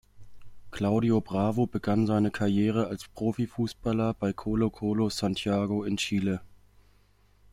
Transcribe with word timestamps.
Claudio 0.71 1.21
Bravo 1.21 1.67
begann 1.67 2.07
seine 2.07 2.31
Karriere 2.31 2.87
als 2.87 3.07
Profifußballer 3.09 4.15
bei 4.15 4.33
Colo 4.33 4.71
Colo 4.71 5.11
Santiago 5.11 5.83
in 5.83 5.97
Chile. 5.97 6.41